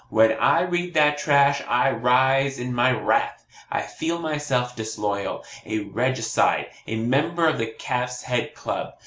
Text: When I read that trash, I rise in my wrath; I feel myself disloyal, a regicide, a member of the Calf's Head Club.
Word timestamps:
When 0.09 0.31
I 0.33 0.61
read 0.61 0.95
that 0.95 1.19
trash, 1.19 1.61
I 1.67 1.91
rise 1.91 2.57
in 2.57 2.73
my 2.73 2.91
wrath; 2.91 3.45
I 3.71 3.83
feel 3.83 4.17
myself 4.17 4.75
disloyal, 4.75 5.45
a 5.63 5.81
regicide, 5.81 6.71
a 6.87 6.95
member 6.95 7.47
of 7.47 7.59
the 7.59 7.67
Calf's 7.67 8.23
Head 8.23 8.55
Club. 8.55 8.95